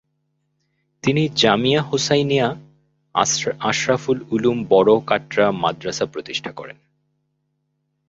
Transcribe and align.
তিনি 1.03 1.23
জামিয়া 1.35 1.81
হোসাইনিয়া 1.81 2.47
আশরাফুল 3.59 4.19
উলুম, 4.31 4.57
বড় 4.69 4.91
কাটরা 5.05 5.47
মাদ্রাসা 5.51 6.05
প্রতিষ্ঠা 6.05 6.51
করেন। 6.51 6.77